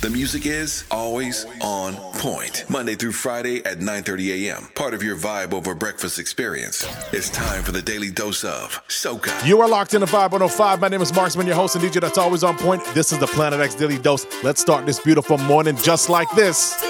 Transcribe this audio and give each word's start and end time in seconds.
The 0.00 0.08
music 0.08 0.46
is 0.46 0.84
always 0.90 1.44
on 1.60 1.94
point. 2.14 2.64
Monday 2.70 2.94
through 2.94 3.12
Friday 3.12 3.62
at 3.66 3.80
9:30 3.80 4.48
a.m. 4.48 4.68
Part 4.74 4.94
of 4.94 5.02
your 5.02 5.14
vibe 5.14 5.52
over 5.52 5.74
breakfast 5.74 6.18
experience. 6.18 6.88
It's 7.12 7.28
time 7.28 7.62
for 7.62 7.72
the 7.72 7.82
daily 7.82 8.10
dose 8.10 8.42
of 8.42 8.80
Soca. 8.88 9.46
You 9.46 9.60
are 9.60 9.68
locked 9.68 9.92
in 9.92 10.00
the 10.00 10.06
Vibe 10.06 10.32
105. 10.32 10.80
My 10.80 10.88
name 10.88 11.02
is 11.02 11.12
Marksman, 11.12 11.46
your 11.46 11.54
host 11.54 11.76
and 11.76 11.84
DJ 11.84 12.00
that's 12.00 12.16
always 12.16 12.42
on 12.42 12.56
point. 12.56 12.82
This 12.94 13.12
is 13.12 13.18
the 13.18 13.26
Planet 13.26 13.60
X 13.60 13.74
Daily 13.74 13.98
Dose. 13.98 14.24
Let's 14.42 14.62
start 14.62 14.86
this 14.86 14.98
beautiful 14.98 15.36
morning 15.36 15.76
just 15.76 16.08
like 16.08 16.30
this. 16.30 16.80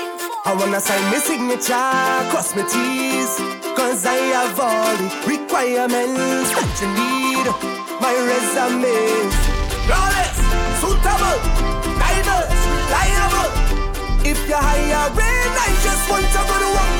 I 0.44 0.54
wanna 0.56 0.78
sign 0.80 1.02
my 1.10 1.18
signature, 1.18 2.30
cross 2.30 2.54
my 2.54 2.62
T's, 2.62 3.30
cause 3.76 4.06
I 4.06 4.14
have 4.38 4.60
all 4.60 4.96
the 5.02 5.10
requirements 5.26 6.50
that 6.54 6.72
you 6.80 6.88
need. 6.94 7.46
My 8.00 8.14
resume, 8.30 8.94
flawless, 9.86 10.38
suitable, 10.80 11.69
reliable. 12.90 13.50
If 14.26 14.38
you're 14.48 14.58
hiring, 14.58 15.54
I 15.66 15.70
just 15.86 16.10
want 16.10 16.26
to 16.26 16.40
go 16.50 16.56
to 16.58 16.70
work, 16.74 16.99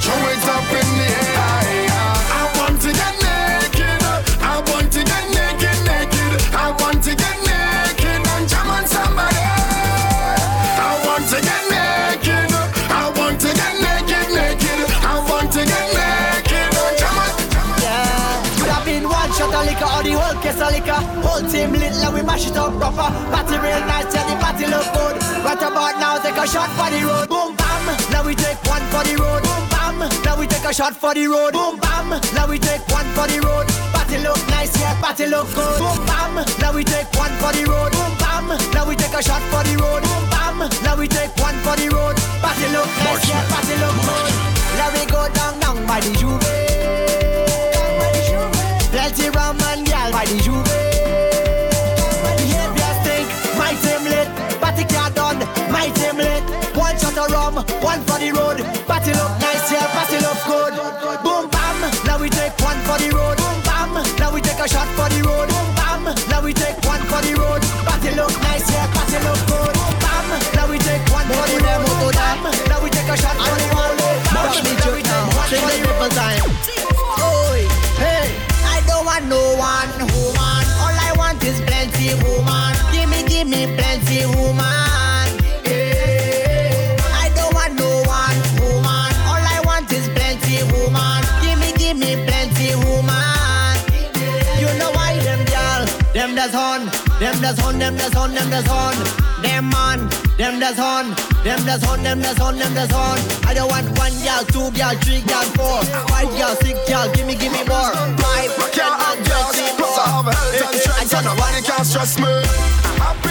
throw 0.00 0.14
it 0.30 0.44
up 0.46 0.70
in 0.70 0.88
the 0.98 1.08
air. 1.10 1.90
I 2.30 2.46
want 2.56 2.78
to 2.82 2.90
get 2.94 3.14
naked. 3.18 3.98
I 4.38 4.62
want 4.70 4.92
to 4.94 5.00
get 5.02 5.24
naked, 5.34 5.78
naked. 5.86 6.32
I 6.54 6.70
want 6.78 7.02
to 7.02 7.12
get 7.18 7.36
naked 7.42 8.22
and 8.22 8.44
jam 8.46 8.70
on 8.70 8.86
somebody. 8.86 9.42
I 10.78 10.90
want 11.02 11.26
to 11.34 11.38
get 11.42 11.62
naked. 11.66 12.50
I 12.94 13.10
want 13.16 13.40
to 13.42 13.50
get 13.50 13.74
naked, 13.82 14.28
naked. 14.38 14.80
I 15.02 15.18
want 15.26 15.50
to 15.56 15.62
get 15.66 15.86
naked 15.90 16.70
and 16.78 16.94
jam 16.98 17.18
on. 17.18 17.32
Yeah, 17.82 18.38
could 18.54 18.70
have 18.70 18.84
been 18.86 19.02
one 19.02 19.30
shot 19.34 19.50
of 19.50 19.66
liquor 19.66 19.88
or 19.88 20.02
the 20.06 20.14
whole 20.14 20.38
case 20.38 20.62
of 20.62 20.70
liquor. 20.70 21.00
Whole 21.26 21.42
team 21.50 21.74
lit, 21.74 21.94
like 21.98 22.14
we 22.14 22.22
mash 22.22 22.46
it 22.46 22.56
up 22.56 22.70
proper. 22.78 23.10
Party 23.34 23.56
real 23.58 23.82
nice, 23.90 24.14
yeah, 24.14 24.22
the 24.30 24.34
party 24.38 24.66
look 24.70 24.86
good. 24.94 25.16
Right 25.42 25.58
about 25.58 25.98
now, 25.98 26.22
take 26.22 26.38
a 26.38 26.46
shot 26.46 26.70
for 26.78 26.86
the 26.86 27.02
road. 27.02 27.26
Boom 27.26 27.56
bam, 27.58 27.82
now 28.14 28.22
we 28.22 28.34
take 28.38 28.62
one 28.62 28.84
for 28.94 29.02
the 29.02 29.18
road. 29.18 29.42
Boom 29.42 29.77
now 29.98 30.38
we 30.38 30.46
take 30.46 30.64
a 30.64 30.72
shot 30.72 30.94
for 30.94 31.14
the 31.14 31.26
road. 31.26 31.52
Boom 31.52 31.78
bam, 31.80 32.10
now 32.34 32.46
we 32.46 32.58
take 32.58 32.86
one 32.88 33.06
for 33.16 33.26
the 33.26 33.40
road. 33.42 33.66
Party 33.92 34.18
look 34.18 34.38
nice, 34.48 34.78
yeah, 34.78 34.94
party 35.00 35.26
look 35.26 35.48
good. 35.54 35.78
Boom 35.78 35.98
bam, 36.06 36.44
now 36.60 36.72
we 36.72 36.84
take 36.84 37.10
one 37.14 37.32
for 37.42 37.52
the 37.52 37.64
road. 37.66 37.92
Boom 37.92 38.14
bam, 38.18 38.48
now 38.72 38.86
we 38.86 38.94
take 38.94 39.14
a 39.14 39.22
shot 39.22 39.42
for 39.50 39.62
the 39.64 39.74
road. 39.76 40.02
Boom 40.02 40.24
bam, 40.30 40.58
now 40.84 40.96
we 40.96 41.08
take 41.08 41.34
one 41.38 41.56
for 41.66 41.74
the 41.76 41.88
road. 41.90 42.16
Party 42.40 42.66
look 42.70 42.86
nice, 43.02 43.28
yeah, 43.28 43.42
party 43.50 43.74
look 43.82 43.96
good. 44.06 44.32
Now 44.78 44.90
we 44.94 45.02
go 45.10 45.26
down, 45.34 45.58
down 45.60 45.86
by 45.86 46.00
the 46.00 46.12
juve. 46.14 46.40
Plenty 48.90 49.30
rum 49.30 49.58
and 49.60 49.86
gal 49.86 50.12
by 50.12 50.24
the 50.24 50.38
juve. 50.38 50.64
Behavior 52.38 52.92
stink, 53.02 53.28
my 53.58 53.74
team 53.82 54.04
lit. 54.06 54.28
Party 54.60 54.84
car 54.84 55.10
done, 55.10 55.38
my 55.72 55.90
team 55.90 56.16
lit. 56.16 56.42
One 56.76 56.96
shot 56.98 57.18
of 57.18 57.30
rum, 57.32 57.54
one 57.82 58.00
for 58.06 58.18
the 58.18 58.30
road. 58.32 58.77
The 62.98 63.10
road. 63.10 63.37
Does 97.48 97.64
on, 97.64 97.78
them 97.78 97.96
does 97.96 98.14
on, 98.14 98.34
them 98.34 98.50
does 98.50 98.68
on. 98.68 98.94
Them 99.42 99.70
man, 99.70 100.08
them 100.36 100.60
does 100.60 100.78
on, 100.78 101.14
them 101.44 101.64
does 101.64 101.84
on, 101.88 102.02
them 102.02 102.20
does 102.20 102.40
on, 102.40 102.58
them 102.58 102.74
does 102.74 102.92
on. 102.92 103.18
I 103.46 103.54
don't 103.54 103.70
want 103.70 103.86
one 103.96 104.12
girl, 104.20 104.44
two 104.52 104.68
girl, 104.76 104.92
three 105.00 105.22
girl, 105.22 105.48
four, 105.56 105.82
five 106.12 106.28
girl, 106.36 106.54
six 106.60 106.76
girl. 106.88 107.10
Give 107.14 107.26
me, 107.26 107.36
give 107.36 107.52
me 107.52 107.64
more. 107.64 107.92
Five, 108.20 108.52
ten, 108.72 108.84
Can't 108.84 109.00
and 109.00 109.24
twenty 109.24 109.64
more. 109.80 109.88
I 109.88 111.06
just 111.08 111.14
want 111.14 111.24
nobody 111.24 111.62
can 111.62 111.84
stress 111.84 112.18
me. 112.18 113.27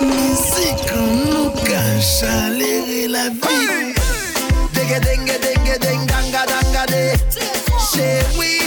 Musique 0.00 0.92
nous 0.96 1.50
cache 1.64 2.22
la 2.22 3.28
vie. 3.28 3.92
Dengue, 4.72 5.00
dengue, 5.00 5.38
dengue, 5.42 5.78
dengue, 5.80 6.06
danga, 6.06 6.46
danga, 6.46 6.86
de. 6.86 7.12
Chez 7.92 8.24
oui. 8.38 8.60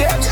yeah. 0.00 0.29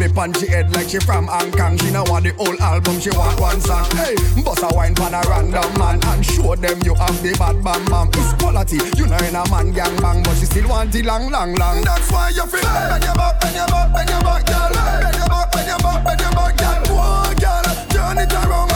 clip 0.00 0.16
on 0.16 0.32
she 0.32 0.46
head 0.46 0.72
like 0.72 0.88
she 0.88 0.98
from 0.98 1.26
Hong 1.26 1.52
Kong. 1.52 1.76
She 1.76 1.90
now 1.90 2.04
want 2.04 2.24
the 2.24 2.32
whole 2.32 2.58
album, 2.62 2.98
she 3.00 3.10
want 3.10 3.38
one 3.38 3.60
song. 3.60 3.84
Hey, 3.92 4.16
bust 4.42 4.64
a 4.64 4.68
wine 4.74 4.94
pan 4.94 5.12
a 5.12 5.20
random 5.28 5.78
man 5.78 6.00
and 6.02 6.24
show 6.24 6.56
them 6.56 6.80
you 6.84 6.94
have 6.94 7.22
the 7.22 7.36
bad 7.36 7.62
bam 7.62 7.84
bam. 7.84 8.08
It's 8.14 8.32
quality, 8.40 8.80
you 8.96 9.06
know 9.06 9.20
in 9.28 9.36
a 9.36 9.44
man 9.50 9.72
gang 9.72 9.94
bang, 10.00 10.22
but 10.22 10.34
she 10.36 10.46
still 10.46 10.68
want 10.68 10.90
the 10.92 11.02
long 11.02 11.30
long 11.30 11.54
long. 11.54 11.82
That's 11.82 12.10
why 12.10 12.30
you 12.30 12.46
feel 12.46 12.64
hey. 12.64 12.88
bend 12.88 13.04
your 13.04 13.14
back, 13.14 13.44
when 13.44 13.52
you 13.52 13.66
back, 13.68 13.92
when 13.92 14.08
you 14.08 14.20
back, 14.24 14.46
girl. 14.48 14.72
When 15.04 15.14
you 15.20 15.28
back, 15.28 15.54
when 15.54 15.66
you 15.68 15.78
back, 15.84 16.00
when 16.06 16.18
you 16.18 16.30
back, 16.32 16.56
girl. 16.56 16.82
Whoa, 16.96 17.34
girl, 17.36 17.66
turn 17.92 18.18
it 18.24 18.32
around. 18.32 18.69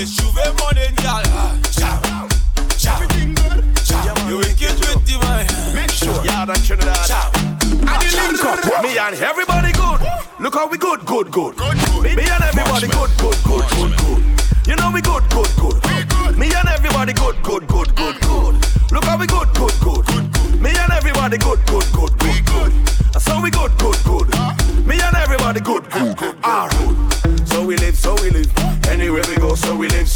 Chow. 0.00 0.06
It's 0.06 0.16
Juve 0.16 0.34
morning, 0.60 0.94
girl. 0.96 1.22
Chow. 1.72 2.28
Everything 2.94 3.34
good? 3.34 3.64
You 4.28 4.38
wicked 4.38 4.78
with 4.80 5.04
the. 5.04 5.16
Make 5.74 5.90
sure. 5.90 6.24
Yeah, 6.24 6.44
that 6.44 6.62
Trinidad. 6.64 7.10
And 7.64 8.00
the 8.00 8.08
link 8.16 8.44
up. 8.44 8.82
Me 8.82 8.98
and 8.98 9.16
everybody 9.16 9.72
good. 9.72 10.00
Look 10.40 10.54
how 10.54 10.68
we 10.68 10.78
good, 10.78 11.04
good, 11.04 11.30
good. 11.30 11.56
Me, 12.02 12.16
me 12.16 12.24
and 12.24 12.44
everybody 12.44 12.88
good, 12.88 13.10
good, 13.18 13.36
good, 13.44 13.66
good, 13.70 13.92
good. 13.98 14.22
You 14.66 14.76
know 14.76 14.90
we 14.92 15.00
good, 15.00 15.24
good, 15.30 15.50
good. 15.58 16.38
Me 16.38 16.52
and 16.54 16.68
everybody 16.68 17.12
good, 17.12 17.42
good, 17.42 17.66
good, 17.68 17.94
good, 17.94 18.20
good. 18.20 18.54
Mm. 18.54 18.92
Look 18.92 19.04
how 19.04 19.18
we 19.18 19.26
good, 19.26 19.48
good, 19.54 19.74
good. 19.80 20.06
Good. 20.06 20.60
Me 20.60 20.70
and 20.70 20.92
everybody 20.92 21.38
good, 21.38 21.60
good, 21.66 21.84
good, 21.92 21.92
good, 21.92 21.92
good. 21.92 21.99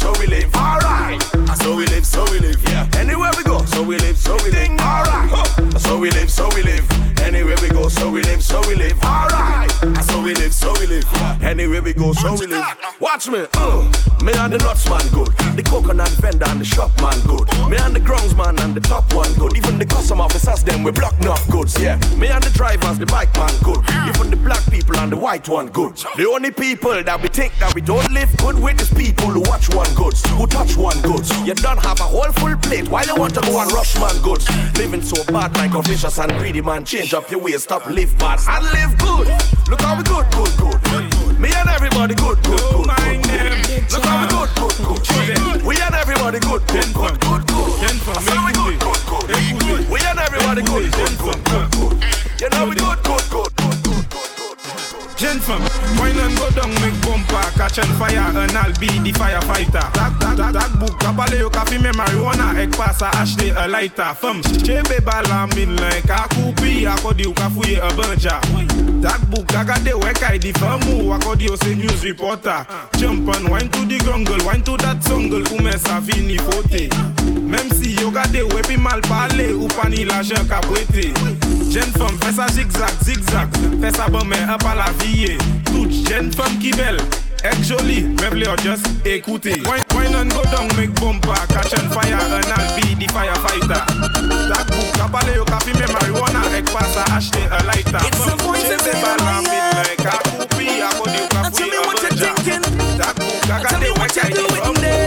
So 0.05 0.13
we 0.19 0.27
live. 0.27 0.53
Alright. 0.55 1.21
So 1.57 1.75
we 1.75 1.85
live, 1.87 2.05
so 2.05 2.23
we 2.31 2.37
live. 2.39 2.61
Yeah. 2.63 2.87
Anywhere 2.95 3.31
we 3.37 3.43
go, 3.43 3.65
so 3.65 3.81
we 3.81 3.97
live, 3.97 4.17
so 4.17 4.35
we 4.43 4.51
live. 4.51 4.69
Alright. 4.79 5.81
So 5.81 5.97
we 5.97 6.11
live, 6.11 6.29
so 6.29 6.47
we 6.53 6.61
live. 6.61 6.85
Anywhere 7.19 7.57
we 7.61 7.69
go, 7.69 7.87
so 7.89 8.11
we 8.11 8.21
live, 8.21 8.43
so 8.43 8.61
we 8.67 8.75
live. 8.75 9.01
Alright. 9.03 9.71
So 10.03 10.21
we 10.21 10.35
live, 10.35 10.53
so 10.53 10.73
we 10.79 10.85
live. 10.85 11.05
Anywhere 11.41 11.81
we 11.81 11.93
go, 11.93 12.13
so 12.13 12.35
we 12.35 12.45
live. 12.45 12.94
Watch 13.15 13.29
me. 13.29 13.47
Uh. 13.53 13.79
Me 14.25 14.33
and 14.33 14.51
the 14.51 14.57
nuts 14.57 14.89
man 14.89 15.07
good. 15.15 15.31
The 15.55 15.63
coconut 15.63 16.09
vendor 16.19 16.43
and 16.49 16.59
the 16.59 16.65
shop 16.65 16.91
man 16.99 17.15
good. 17.23 17.47
Me 17.71 17.77
and 17.79 17.95
the 17.95 18.01
grounds 18.01 18.35
man 18.35 18.59
and 18.59 18.75
the 18.75 18.81
top 18.81 19.07
one 19.13 19.31
good. 19.35 19.55
Even 19.55 19.79
the 19.79 19.85
custom 19.85 20.19
officers 20.19 20.65
them 20.65 20.83
we 20.83 20.91
block 20.91 21.15
enough 21.21 21.47
goods. 21.49 21.79
Yeah. 21.79 21.95
Me 22.19 22.27
and 22.27 22.43
the 22.43 22.49
drivers, 22.49 22.99
the 22.99 23.05
bike 23.05 23.33
man 23.35 23.55
good. 23.63 23.79
Even 24.11 24.31
the 24.31 24.35
black 24.35 24.59
people 24.69 24.97
and 24.97 25.13
the 25.13 25.15
white 25.15 25.47
one 25.47 25.67
good. 25.67 25.95
The 25.95 26.27
only 26.27 26.51
people 26.51 27.01
that 27.01 27.21
we 27.21 27.29
think 27.29 27.53
that 27.59 27.73
we 27.73 27.79
don't 27.79 28.11
live 28.11 28.35
good 28.35 28.59
with 28.59 28.81
is 28.81 28.91
people 28.91 29.31
who 29.31 29.39
watch 29.47 29.73
one 29.73 29.93
goods, 29.95 30.19
who 30.35 30.45
touch 30.47 30.75
one 30.75 30.99
goods. 30.99 31.31
You 31.47 31.55
don't 31.55 31.79
have 31.87 32.01
a 32.01 32.09
whole 32.11 32.33
full 32.35 32.57
plate. 32.67 32.89
Why 32.89 33.03
you 33.03 33.15
want 33.15 33.33
to 33.35 33.41
go 33.47 33.61
and 33.61 33.71
rush 33.71 33.95
man 33.95 34.19
goods? 34.23 34.43
Living 34.75 35.01
so 35.01 35.23
bad 35.31 35.55
like 35.55 35.71
a 35.71 35.79
and 35.79 36.31
greedy 36.35 36.59
man. 36.59 36.83
Change 36.83 37.13
up 37.13 37.31
your 37.31 37.39
ways, 37.39 37.63
stop 37.63 37.87
live 37.87 38.11
bad 38.17 38.43
and 38.43 38.65
live 38.75 38.91
good. 38.99 39.27
Look 39.71 39.79
how 39.79 39.95
we 39.95 40.03
good, 40.03 40.27
good, 40.35 40.51
good. 40.59 41.14
Me 41.39 41.51
and 41.53 41.69
everybody 41.69 42.15
good, 42.15 42.41
good, 42.43 42.59
good, 42.59 42.87
good. 42.87 43.91
Look 43.91 44.03
how 44.05 44.21
we 44.21 44.27
good, 44.29 44.49
good, 44.55 45.35
good. 45.35 45.63
We 45.65 45.75
and 45.81 45.95
everybody 45.95 46.39
good, 46.39 46.65
good, 46.67 46.93
good, 46.93 47.19
good, 47.19 47.47
good. 47.47 47.71
So 48.23 48.45
we 48.45 48.53
good, 48.53 48.79
good, 48.79 49.01
good. 49.07 49.89
We 49.89 49.99
and 50.05 50.19
everybody 50.19 50.61
good, 50.61 50.91
good, 50.93 51.17
good, 51.19 51.43
good, 51.43 51.71
good. 51.71 52.03
You 52.41 52.49
know 52.49 52.69
we 52.69 52.75
good, 52.75 53.03
good, 53.03 53.29
good, 53.29 53.29
good, 53.29 53.29
good, 53.29 53.54
good. 53.54 53.54
Gen 55.17 55.39
fam, 55.39 55.61
wine 55.97 56.19
and 56.19 56.37
go 56.37 56.49
down, 56.51 56.69
make 56.83 56.99
bumper, 57.01 57.39
catch 57.55 57.79
fire, 57.95 58.19
and 58.35 58.51
I'll 58.51 58.73
be 58.79 58.87
the 58.99 59.13
firefighter. 59.15 59.71
That, 59.93 60.19
that, 60.19 60.35
that, 60.35 60.53
that 60.53 60.79
book, 60.79 60.99
kabale 60.99 61.39
yo 61.39 61.49
kafi 61.49 61.81
me 61.81 61.89
marijuana, 61.91 62.53
ek 62.59 62.71
pasa 62.71 63.09
ashte 63.15 63.55
a 63.55 63.65
lighter. 63.65 64.13
Fam, 64.13 64.41
chebe 64.41 64.99
bala 65.05 65.47
min 65.55 65.77
like 65.77 66.03
a 66.11 66.27
kupi, 66.35 66.83
akodi 66.83 67.23
yo 67.23 67.31
kafuye 67.31 67.77
a 67.77 67.89
banja. 67.95 68.41
That 69.01 69.21
book, 69.31 69.47
agade 69.47 69.93
wek 70.03 70.21
I 70.21 70.37
di 70.37 70.51
famu, 70.51 71.17
akodi 71.17 71.47
yo 71.47 71.55
se 71.55 71.75
news 71.75 72.03
reporter. 72.03 72.67
Jump 72.97 73.33
and 73.35 73.47
wine 73.47 73.69
to 73.69 73.85
the 73.85 73.97
grungle, 73.99 74.45
wine 74.45 74.63
to 74.63 74.75
that 74.83 75.01
jungle, 75.07 75.43
ume 75.55 75.71
sa 75.79 76.01
fini 76.01 76.37
fote. 76.37 76.89
Même 77.47 77.71
si 77.71 77.95
yo 78.01 78.11
gade 78.11 78.43
wepi 78.53 78.75
mal 78.75 78.99
pale, 79.01 79.53
ou 79.53 79.69
pani 79.69 80.03
la 80.03 80.21
jen 80.21 80.45
ka 80.45 80.59
brete. 80.61 81.13
Jen 81.75 81.91
fam, 81.99 82.15
fè 82.23 82.29
sa 82.31 82.45
zigzag, 82.55 82.91
zigzag, 83.03 83.51
fè 83.81 83.89
sa 83.91 84.05
bon 84.07 84.23
men 84.31 84.47
up 84.49 84.63
à 84.63 84.75
la 84.75 84.85
vie. 85.01 85.35
Toute 85.65 85.91
jeune 86.07 86.31
femme 86.31 86.57
qui 86.61 86.71
belle, 86.71 87.01
ek 87.43 87.59
jolie, 87.67 88.03
meuble 88.21 88.47
or 88.47 88.55
just 88.63 88.85
écoutez. 89.03 89.59
Wine, 89.93 90.15
and 90.15 90.31
go 90.31 90.41
down, 90.43 90.71
make 90.77 90.95
bumper, 91.01 91.35
catch 91.51 91.73
on 91.75 91.89
fire, 91.91 92.15
and 92.15 92.47
I'll 92.47 92.75
be 92.79 92.95
the 92.95 93.11
firefighter. 93.11 93.83
That 94.47 94.67
book, 94.71 94.87
kapale 94.95 95.35
yo 95.35 95.43
kafi 95.43 95.73
me 95.73 95.85
marijuana, 95.91 96.47
ek 96.55 96.71
pasa 96.71 97.03
ashte 97.11 97.43
a 97.43 97.59
lighter. 97.67 97.99
It's 98.07 98.23
the 98.23 98.37
voice 98.39 98.71
of 98.71 98.79
Chese 98.79 98.95
the 98.95 99.01
bala 99.03 99.43
enemy, 99.43 99.51
min 99.51 99.75
like 99.75 99.99
a 99.99 100.15
kupi, 100.31 100.79
akodi 100.79 101.19
yo 101.19 101.27
Now 101.33 101.43
kafi 101.43 101.57
tell 101.57 101.67
me 101.67 101.75
a 101.75 101.81
what 101.81 102.01
you're 102.01 102.11
banja. 102.11 102.35
thinking. 102.39 102.63
That 102.95 103.15
book, 103.19 103.35
Tell 104.15 105.04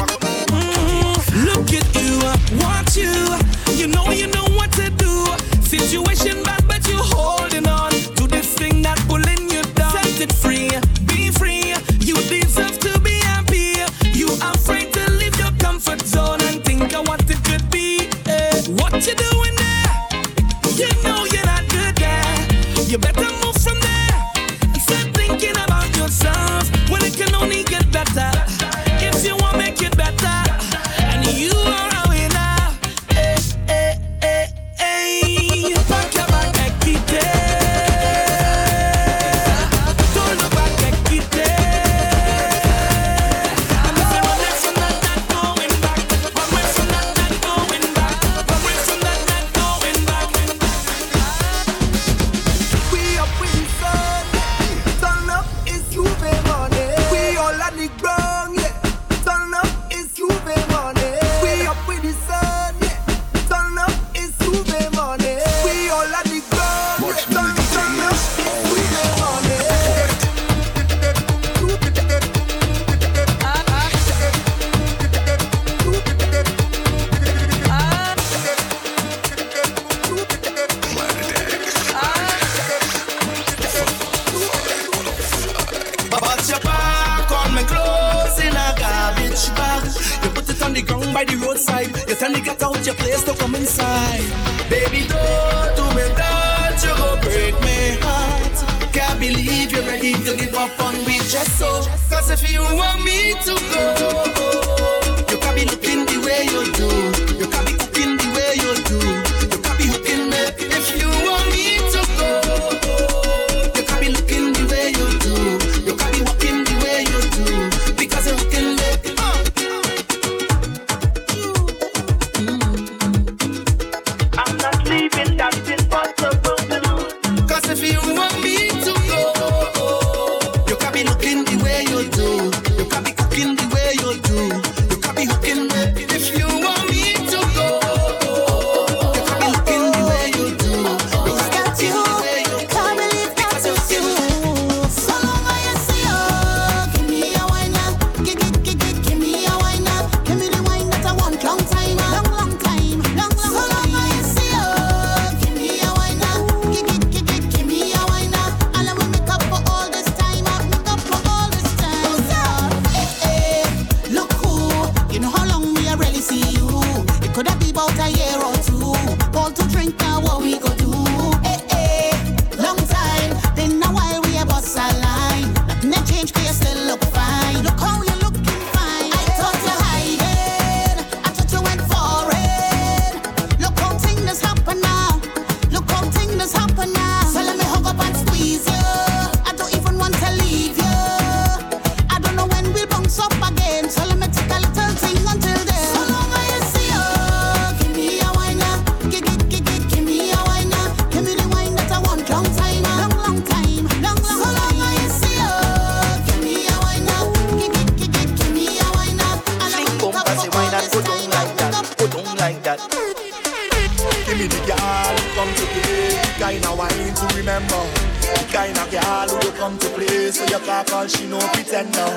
so 220.33 220.45
you 220.45 220.59
can't 220.65 220.87
call 220.87 221.07
she 221.07 221.27
no 221.27 221.39
pretend 221.53 221.93
now. 221.93 222.13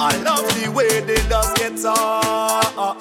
I 0.00 0.16
love 0.24 0.48
the 0.56 0.70
way 0.70 1.00
they 1.00 1.20
just 1.28 1.56
get 1.56 1.72
on. 1.84 3.00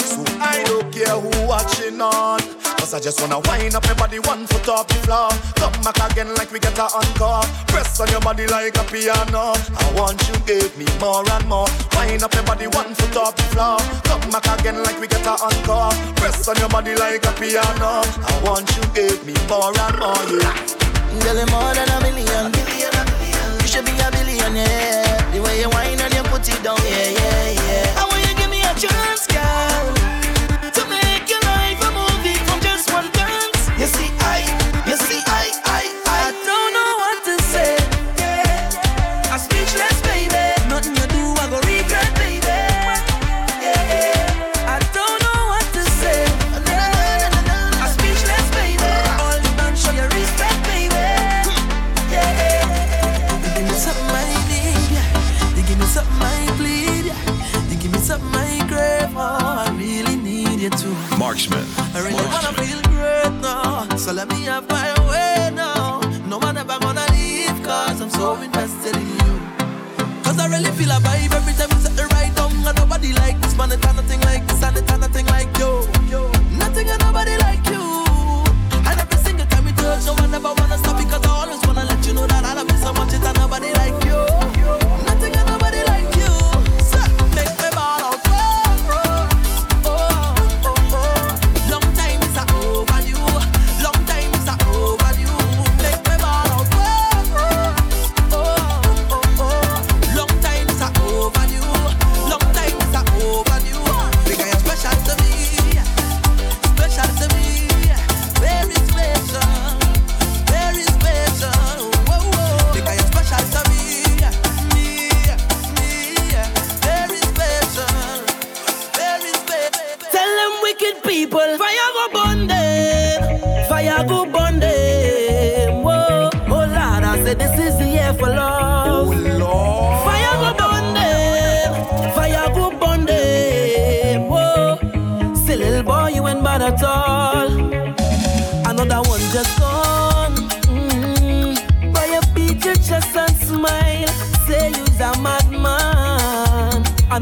So 0.00 0.24
I 0.40 0.62
don't 0.64 0.90
care 0.92 1.18
who 1.18 1.46
watching 1.46 2.00
on. 2.00 2.40
Cause 2.78 2.94
I 2.94 3.00
just 3.00 3.20
wanna 3.20 3.40
wind 3.48 3.74
up 3.74 3.84
my 3.84 3.94
body 3.94 4.18
one 4.20 4.46
foot 4.46 4.68
off 4.68 4.88
the 4.88 4.94
floor. 5.04 5.28
Come 5.56 5.76
back 5.82 6.00
again 6.12 6.34
like 6.34 6.50
we 6.50 6.58
get 6.60 6.78
a 6.78 6.84
encore. 6.84 7.44
Press 7.68 8.00
on 8.00 8.08
your 8.08 8.20
body 8.20 8.46
like 8.46 8.76
a 8.76 8.84
piano. 8.84 9.52
I 9.52 9.92
want 9.96 10.20
you 10.28 10.36
give 10.46 10.76
me 10.78 10.86
more 11.00 11.24
and 11.28 11.46
more. 11.48 11.68
Wind 11.96 12.22
up 12.22 12.32
your 12.32 12.44
body 12.44 12.68
one 12.68 12.94
foot 12.94 13.16
off 13.16 13.36
the 13.36 13.42
floor. 13.52 13.78
Come 14.04 14.30
back 14.30 14.48
again 14.60 14.82
like 14.82 14.98
we 15.00 15.08
get 15.08 15.26
a 15.26 15.36
encore. 15.36 15.92
Press 16.16 16.48
on 16.48 16.56
your 16.56 16.68
body 16.68 16.94
like 16.96 17.24
a 17.26 17.32
piano. 17.36 18.00
I 18.00 18.40
want 18.44 18.68
you 18.76 18.84
give 18.94 19.24
me 19.26 19.34
more 19.48 19.72
and 19.76 19.98
more, 20.00 20.24
yeah. 20.40 20.84
Girl, 21.20 21.46
more 21.46 21.74
than 21.74 21.88
a 21.88 22.00
million. 22.00 22.52
You 22.52 22.80
should 22.80 22.93
a 24.44 24.50
billionaire. 24.50 25.32
The 25.32 25.40
way 25.42 25.60
you 25.60 25.68
whine 25.70 26.00
and 26.00 26.14
you 26.14 26.22
put 26.24 26.48
it 26.48 26.62
down, 26.62 26.76
yeah, 26.84 27.10
yeah, 27.10 27.50
yeah. 27.50 27.53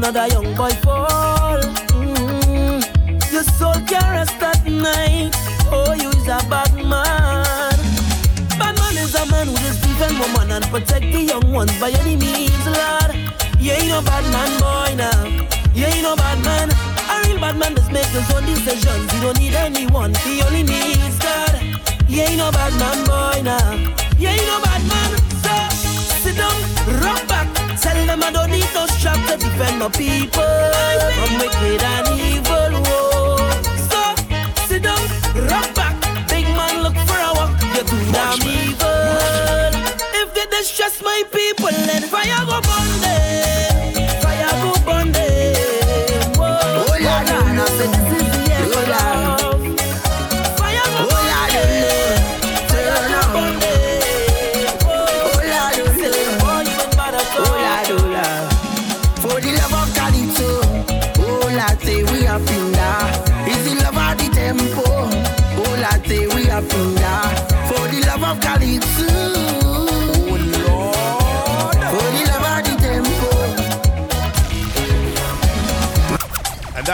Another 0.03 0.27
young 0.35 0.53
boy 0.53 0.69
fall. 0.83 1.61
Mm. 1.95 2.83
Your 3.31 3.43
soul 3.43 3.71
can 3.87 4.03
rest 4.11 4.35
at 4.43 4.67
night. 4.67 5.31
Oh, 5.71 5.93
you 5.93 6.09
is 6.09 6.27
a 6.27 6.43
bad 6.51 6.75
man. 6.75 7.79
Bad 8.59 8.75
man 8.75 8.97
is 8.99 9.15
a 9.15 9.25
man 9.31 9.47
who 9.47 9.55
just 9.63 9.81
defend 9.81 10.19
woman 10.19 10.51
and 10.51 10.65
protect 10.65 11.07
the 11.07 11.21
young 11.21 11.49
ones 11.53 11.71
by 11.79 11.89
any 12.01 12.17
means, 12.17 12.65
Lord. 12.67 13.15
You 13.57 13.71
ain't 13.71 13.87
no 13.87 14.01
bad 14.01 14.27
man, 14.27 14.51
boy, 14.59 14.93
now. 14.99 15.23
You 15.73 15.85
ain't 15.85 16.03
no 16.03 16.17
bad 16.17 16.43
man. 16.43 16.67
A 17.07 17.25
real 17.25 17.39
bad 17.39 17.55
man 17.55 17.73
just 17.73 17.89
make 17.89 18.07
his 18.07 18.29
own 18.35 18.43
decisions. 18.43 19.09
He 19.09 19.21
don't 19.21 19.39
need 19.39 19.55
anyone. 19.55 20.13
He 20.27 20.41
only 20.43 20.63
needs 20.63 21.17
God. 21.19 21.63
You 22.09 22.23
ain't 22.23 22.39
no 22.39 22.51
bad 22.51 22.73
man, 22.75 22.99
boy, 23.07 23.41
now. 23.41 23.71
You 24.19 24.27
ain't 24.27 24.47
no 24.47 24.59
bad 24.59 24.83
man. 24.85 25.02
Them 28.13 28.23
I 28.23 28.31
don't 28.31 28.51
need 28.51 28.69
no 28.73 28.85
strap 28.85 29.17
to 29.27 29.37
defend 29.37 29.79
my 29.79 29.89
people 29.89 30.53
from 31.17 31.31
wicked 31.41 31.81
and 31.81 32.07
evil. 32.29 32.71
Whoa. 32.85 33.37
So 33.89 34.01
sit 34.67 34.83
down, 34.83 35.01
rock 35.49 35.67
back. 35.73 35.95
Big 36.29 36.45
man, 36.57 36.83
look 36.85 36.97
for 37.09 37.19
a 37.29 37.31
walk. 37.37 37.53
You're 37.73 37.87
too 37.89 38.03
damn 38.13 38.41
evil. 38.45 39.69
If 40.21 40.27
they 40.35 40.45
distress 40.57 41.01
my 41.01 41.23
people, 41.31 41.73
then 41.89 42.03
fire 42.03 42.45
go 42.45 42.52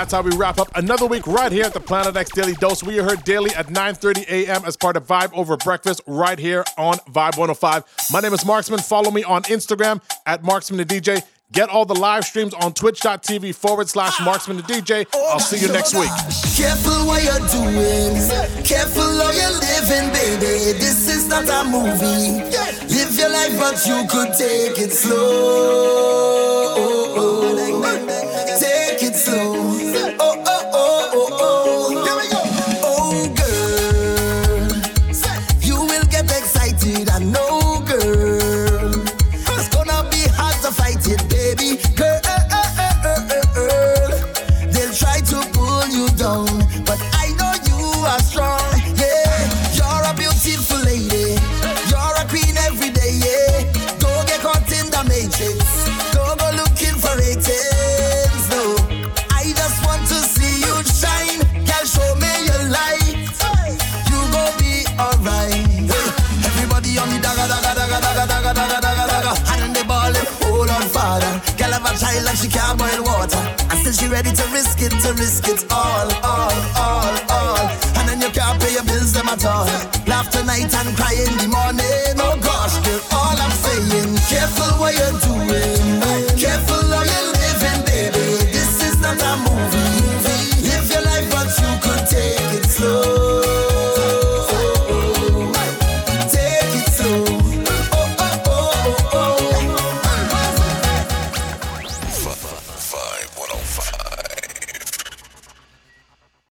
that's 0.09 0.25
how 0.25 0.27
we 0.27 0.35
wrap 0.37 0.57
up 0.57 0.75
another 0.75 1.05
week 1.05 1.27
right 1.27 1.51
here 1.51 1.65
at 1.65 1.73
the 1.73 1.79
Planet 1.79 2.15
X 2.15 2.31
Daily 2.31 2.53
Dose. 2.53 2.81
We 2.83 2.99
are 2.99 3.03
heard 3.03 3.23
daily 3.25 3.51
at 3.53 3.67
9:30 3.67 4.27
a.m. 4.27 4.63
as 4.65 4.75
part 4.75 4.97
of 4.97 5.05
Vibe 5.05 5.31
Over 5.33 5.55
Breakfast 5.55 6.01
right 6.07 6.39
here 6.39 6.63
on 6.79 6.95
Vibe 7.13 7.37
105. 7.37 7.83
My 8.11 8.19
name 8.19 8.33
is 8.33 8.43
Marksman. 8.43 8.79
Follow 8.79 9.11
me 9.11 9.23
on 9.23 9.43
Instagram 9.43 10.01
at 10.25 10.43
Marksman 10.43 10.79
the 10.79 10.85
DJ. 10.85 11.21
Get 11.51 11.69
all 11.69 11.85
the 11.85 11.93
live 11.93 12.25
streams 12.25 12.55
on 12.55 12.73
twitch.tv 12.73 13.53
forward 13.53 13.87
slash 13.87 14.19
Marksman 14.21 14.57
the 14.57 14.63
DJ. 14.63 15.05
I'll 15.13 15.39
see 15.39 15.57
you 15.57 15.71
next 15.71 15.93
week. 15.93 16.09
Careful 16.57 17.05
what 17.05 17.21
you're 17.23 17.45
doing. 17.53 18.17
Careful 18.65 19.03
how 19.03 19.31
you're 19.31 19.59
living, 19.61 20.09
baby. 20.11 20.73
This 20.79 21.07
is 21.07 21.27
not 21.27 21.47
a 21.47 21.69
movie. 21.69 22.41
Live 22.95 23.15
your 23.15 23.29
life, 23.29 23.59
but 23.59 23.85
you 23.85 24.07
could 24.09 24.33
take 24.35 24.79
it 24.79 24.91
slow. 24.91 26.58
Risk 75.13 75.47
it 75.47 75.65
all, 75.71 76.28